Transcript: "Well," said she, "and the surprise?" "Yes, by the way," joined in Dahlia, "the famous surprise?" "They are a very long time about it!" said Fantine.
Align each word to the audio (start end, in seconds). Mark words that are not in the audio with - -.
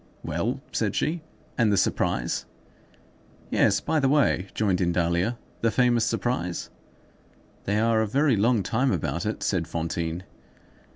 "Well," 0.23 0.59
said 0.71 0.95
she, 0.95 1.21
"and 1.59 1.71
the 1.71 1.77
surprise?" 1.77 2.47
"Yes, 3.51 3.79
by 3.79 3.99
the 3.99 4.09
way," 4.09 4.47
joined 4.55 4.81
in 4.81 4.91
Dahlia, 4.91 5.37
"the 5.61 5.69
famous 5.69 6.05
surprise?" 6.05 6.71
"They 7.65 7.77
are 7.79 8.01
a 8.01 8.07
very 8.07 8.35
long 8.35 8.63
time 8.63 8.91
about 8.91 9.27
it!" 9.27 9.43
said 9.43 9.67
Fantine. 9.67 10.23